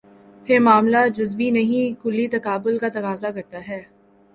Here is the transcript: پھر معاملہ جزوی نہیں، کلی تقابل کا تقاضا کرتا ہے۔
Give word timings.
پھر 0.45 0.59
معاملہ 0.59 0.97
جزوی 1.15 1.49
نہیں، 1.51 2.03
کلی 2.03 2.27
تقابل 2.27 2.77
کا 2.77 2.89
تقاضا 2.89 3.31
کرتا 3.31 3.67
ہے۔ 3.67 3.81